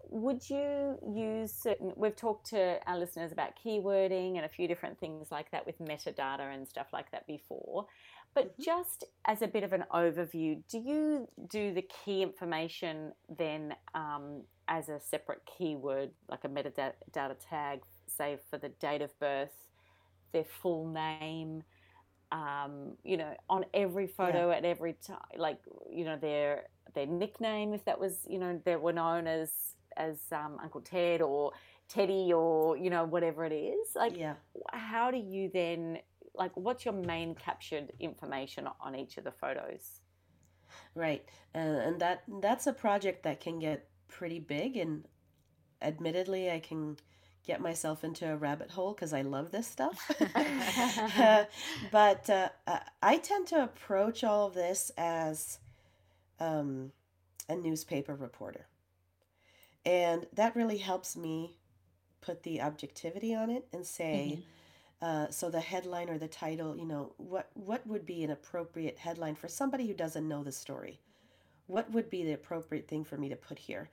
[0.09, 4.99] would you use certain we've talked to our listeners about keywording and a few different
[4.99, 7.85] things like that with metadata and stuff like that before
[8.33, 8.63] but mm-hmm.
[8.63, 14.41] just as a bit of an overview do you do the key information then um,
[14.67, 19.67] as a separate keyword like a metadata tag say for the date of birth
[20.31, 21.63] their full name
[22.31, 24.57] um, you know on every photo yeah.
[24.57, 28.75] at every time like you know their their nickname if that was you know they
[28.75, 29.49] were known as
[29.97, 31.51] as um, Uncle Ted or
[31.89, 33.95] Teddy or you know whatever it is.
[33.95, 34.35] Like, yeah.
[34.71, 35.99] how do you then
[36.35, 40.01] like what's your main captured information on each of the photos?
[40.95, 41.23] Right,
[41.55, 45.05] uh, and that that's a project that can get pretty big, and
[45.81, 46.97] admittedly, I can
[47.45, 50.11] get myself into a rabbit hole because I love this stuff.
[50.35, 51.45] uh,
[51.91, 52.49] but uh,
[53.01, 55.59] I tend to approach all of this as
[56.39, 56.91] um,
[57.47, 58.67] a newspaper reporter.
[59.87, 61.55] And that really helps me
[62.19, 64.39] put the objectivity on it and say,
[65.01, 65.05] mm-hmm.
[65.05, 68.97] uh, so the headline or the title, you know, what, what would be an appropriate
[68.97, 70.99] headline for somebody who doesn't know the story?
[71.67, 73.89] What would be the appropriate thing for me to put here?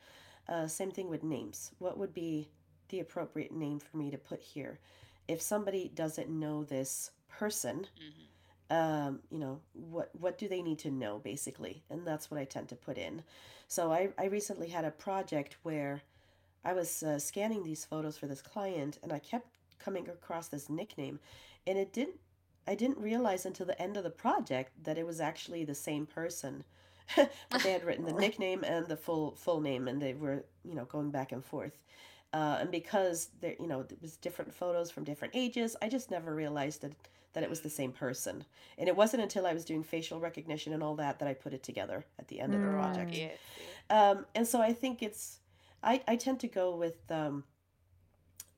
[0.49, 1.71] Uh, same thing with names.
[1.79, 2.49] What would be
[2.89, 4.81] the appropriate name for me to put here?
[5.29, 8.34] If somebody doesn't know this person, mm-hmm
[8.71, 11.83] um, you know what what do they need to know basically?
[11.91, 13.23] And that's what i tend to put in.
[13.69, 16.03] So i, I recently had a project where
[16.65, 19.47] i was uh, scanning these photos for this client and i kept
[19.79, 21.19] coming across this nickname
[21.67, 22.17] and it didn't
[22.67, 26.07] i didn't realize until the end of the project that it was actually the same
[26.07, 26.65] person.
[27.51, 30.75] But they had written the nickname and the full full name and they were you
[30.75, 31.77] know going back and forth
[32.35, 36.11] uh, and because there you know it was different photos from different ages i just
[36.11, 36.93] never realized that
[37.35, 38.45] that it was the same person.
[38.79, 41.53] And it wasn't until I was doing facial recognition and all that that I put
[41.53, 43.13] it together at the end of the project.
[43.13, 43.31] Yeah.
[43.91, 45.41] Um, and so I think it's,
[45.83, 47.45] I, I tend to go with um,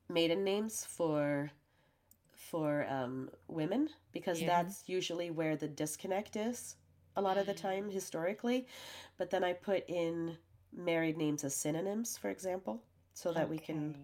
[0.09, 1.51] maiden names for
[2.35, 4.47] for um, women because yeah.
[4.47, 6.77] that's usually where the disconnect is
[7.17, 7.61] a lot of the mm.
[7.61, 8.69] time historically.
[9.19, 10.37] But then I put in
[10.73, 12.83] married names as synonyms, for example.
[13.17, 13.97] So that we can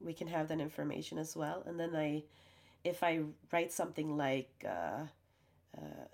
[0.00, 1.62] we can have that information as well.
[1.66, 2.22] And then I,
[2.84, 3.20] if I
[3.52, 5.04] write something like uh,
[5.76, 6.06] uh,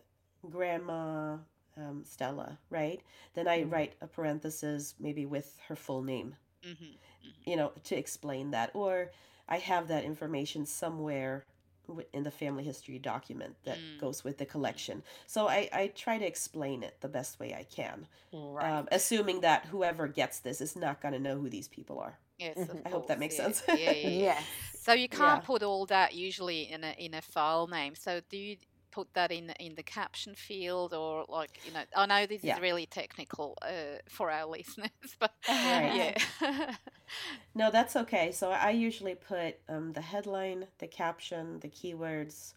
[0.51, 1.39] Grandma
[1.77, 3.01] um, Stella, right?
[3.35, 3.71] Then I Mhm.
[3.71, 6.35] write a parenthesis maybe with her full name,
[6.65, 6.95] hmm
[7.47, 8.71] you know, to explain that.
[8.75, 9.11] Or
[9.49, 11.45] I have that information somewhere
[12.13, 14.01] in the family history document that Mm.
[14.01, 15.03] goes with the collection.
[15.27, 18.71] So I, I try to explain it the best way I can, Right.
[18.71, 22.19] um, assuming that whoever gets this is not going to know who these people are.
[22.39, 22.83] Yes, Mhm.
[22.85, 23.37] I hope that makes yeah.
[23.37, 23.63] sense.
[23.71, 24.43] Yeah, yeah, yeah.
[24.43, 24.81] yes.
[24.81, 25.45] So you can't Yeah.
[25.45, 27.95] put all that usually in a in a file name.
[27.95, 28.57] So do you
[28.91, 31.85] put that in in the caption field or like you know?
[31.97, 32.49] I know this Yeah.
[32.49, 35.93] is really technical uh, for our listeners, but Right.
[35.93, 36.15] yeah.
[37.55, 38.33] No, that's okay.
[38.33, 42.55] So I usually put um, the headline, the caption, the keywords.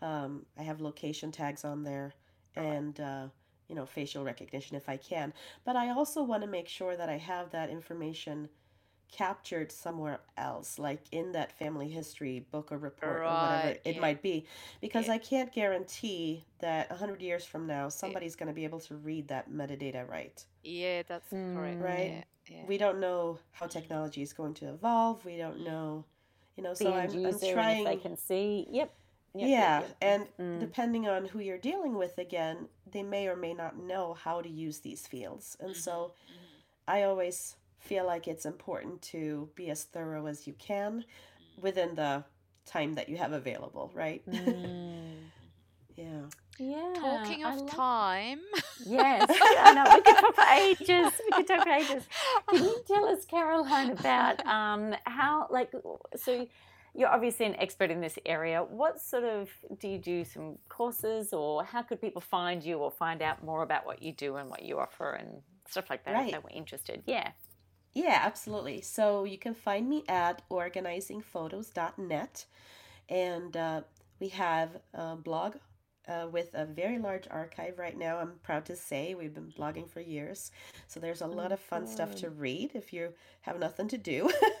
[0.00, 2.14] Um, I have location tags on there,
[2.56, 3.26] and uh,
[3.68, 5.32] you know facial recognition if I can.
[5.64, 8.48] But I also want to make sure that I have that information
[9.10, 14.00] captured somewhere else, like in that family history book or report or whatever it yeah.
[14.00, 14.46] might be,
[14.80, 15.14] because Yeah.
[15.14, 18.96] I can't guarantee that a hundred years from now somebody's going to be able to
[18.96, 20.44] read that metadata right.
[20.62, 21.80] yeah, that's correct.
[21.80, 22.24] Right.
[22.48, 22.64] Yeah, yeah.
[22.66, 25.24] We don't know how technology is going to evolve.
[25.24, 26.04] We don't know,
[26.56, 26.70] you know.
[26.74, 27.84] the So I'm, I'm if trying.
[27.84, 28.66] they can see.
[28.70, 28.92] Yep.
[29.34, 29.96] Yep, yep, yeah, yep.
[30.00, 30.60] and Mm.
[30.60, 34.48] depending on who you're dealing with, again, they may or may not know how to
[34.48, 36.62] use these fields, and so Mhm.
[36.88, 41.04] I always feel like it's important to be as thorough as you can
[41.60, 42.24] within the
[42.66, 44.22] time that you have available, right?
[44.28, 45.14] Mm.
[45.96, 46.20] yeah.
[46.60, 46.92] Yeah.
[46.96, 48.40] Talking of love- time,
[48.84, 49.94] Yes, I know.
[49.94, 51.12] We could talk for ages.
[51.24, 52.02] We could talk for ages.
[52.50, 55.70] Can you tell us, Caroline, about um, how, like,
[56.16, 56.48] so
[56.96, 58.64] you're obviously an expert in this area.
[58.64, 62.90] What sort of do you do some courses, or how could people find you or
[62.90, 66.26] find out more about what you do and what you offer and stuff like that
[66.26, 67.04] if they were interested?
[67.06, 67.30] Yeah.
[67.98, 68.80] Yeah, absolutely.
[68.82, 72.44] So you can find me at organizingphotos.net,
[73.08, 73.80] and uh,
[74.20, 75.56] we have a blog
[76.08, 78.18] uh, with a very large archive right now.
[78.18, 80.50] I'm proud to say we've been blogging for years,
[80.86, 83.98] so there's a lot Oh, of fun stuff to read if you have nothing to
[83.98, 84.30] do.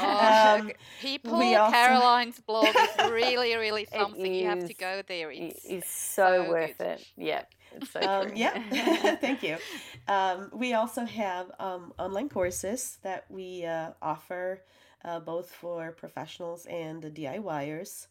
[0.00, 0.70] Oh, Um,
[1.00, 4.32] people, also- Caroline's blog is really, really something.
[4.32, 5.30] You have to go there.
[5.32, 6.86] It It's so, so worth good.
[6.86, 7.06] it.
[7.16, 7.52] Yep.
[7.70, 8.54] It's so Um, yeah,
[9.20, 9.58] thank you.
[10.06, 14.62] Um, we also have um, online courses that we uh, offer
[15.04, 18.08] uh, both for professionals and the DIYers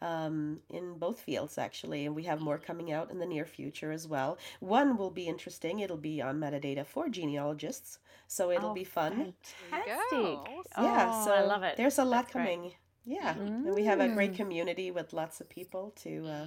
[0.00, 2.06] um, in both fields, actually.
[2.06, 4.38] And we have more coming out in the near future as well.
[4.60, 9.34] One will be interesting, it'll be on metadata for genealogists, so it'll Oh, be fun.
[9.70, 10.38] Fantastic.
[10.44, 10.62] go.
[10.76, 11.76] yeah, Oh, so I love it.
[11.76, 12.60] there's a lot That's great.
[12.60, 12.72] coming.
[13.04, 14.36] Yeah, and we have a great Mm.
[14.36, 16.46] community with lots of people to uh,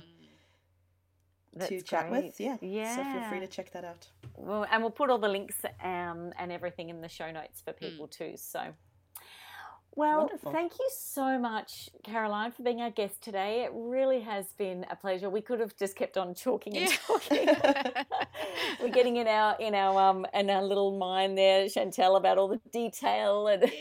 [1.58, 1.68] Mm.
[1.68, 2.26] to That's chat great.
[2.26, 2.40] with.
[2.40, 2.96] Yeah, Yeah.
[2.96, 4.08] so feel free to check that out.
[4.38, 7.74] Well, and we'll put all the links um, and everything in the show notes for
[7.74, 8.34] people too.
[8.38, 8.74] So,
[9.96, 10.52] well, Wonderful.
[10.54, 13.64] thank you so much, Caroline, for being our guest today.
[13.64, 15.30] It really has been a pleasure.
[15.30, 16.98] We could have just kept on talking and Yeah.
[17.08, 17.48] talking.
[18.82, 22.48] We're getting in our in our um in our little mind there, Chantel, about all
[22.48, 23.62] the detail and.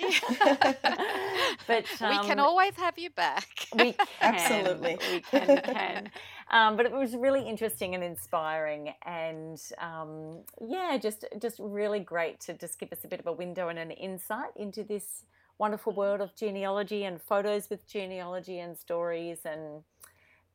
[1.66, 3.68] but we can um, always have you back.
[3.74, 4.06] we can.
[4.20, 4.98] Absolutely.
[5.12, 5.48] We can.
[5.48, 6.10] We can.
[6.50, 12.40] Um, but it was really interesting and inspiring, and um, yeah, just just really great
[12.40, 15.24] to just give us a bit of a window and an insight into this
[15.60, 19.40] wonderful world of genealogy and photos with genealogy and stories.
[19.44, 19.84] And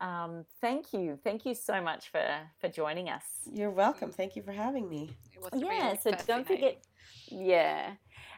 [0.02, 2.28] um, thank you, thank you so much for
[2.60, 3.24] for joining us.
[3.54, 4.12] You're welcome.
[4.12, 5.12] Thank you for having me.
[5.54, 6.84] Yeah, really so don't forget.
[7.30, 7.94] Yeah.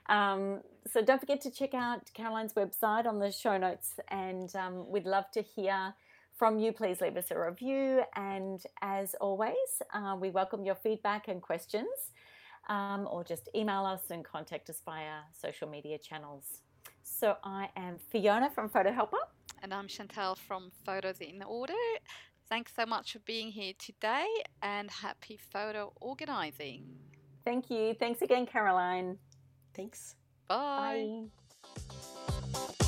[0.09, 0.61] Um,
[0.91, 5.05] so don't forget to check out Caroline's website on the show notes, and um, we'd
[5.05, 5.93] love to hear
[6.38, 6.72] from you.
[6.72, 12.11] Please leave us a review, and as always, uh, we welcome your feedback and questions,
[12.68, 16.61] um, or just email us and contact us via social media channels.
[17.03, 19.18] So I am Fiona from Photo Helper.
[19.63, 21.74] And I'm Chantal from Photos in Order.
[22.49, 24.28] Thanks so much for being here today
[24.61, 26.86] and happy photo organizing.
[27.43, 27.95] Thank you.
[27.99, 29.18] Thanks again, Caroline.
[29.74, 30.15] Thanks.
[30.47, 31.24] Bye.
[32.53, 32.86] Bye.